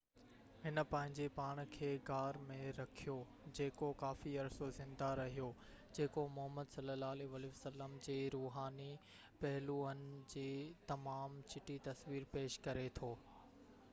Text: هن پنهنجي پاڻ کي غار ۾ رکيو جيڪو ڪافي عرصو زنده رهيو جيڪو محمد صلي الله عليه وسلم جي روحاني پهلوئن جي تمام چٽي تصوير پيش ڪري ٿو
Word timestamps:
هن 0.61 0.81
پنهنجي 0.91 1.25
پاڻ 1.33 1.59
کي 1.73 1.89
غار 2.07 2.39
۾ 2.47 2.55
رکيو 2.77 3.17
جيڪو 3.59 3.89
ڪافي 3.99 4.33
عرصو 4.45 4.69
زنده 4.79 5.09
رهيو 5.21 5.49
جيڪو 5.99 6.25
محمد 6.39 6.73
صلي 6.77 6.95
الله 6.95 7.15
عليه 7.17 7.37
وسلم 7.53 7.95
جي 8.09 8.17
روحاني 8.39 8.89
پهلوئن 9.45 10.03
جي 10.35 10.49
تمام 10.93 11.39
چٽي 11.55 11.81
تصوير 11.93 12.29
پيش 12.37 12.61
ڪري 12.69 12.89
ٿو 13.01 13.13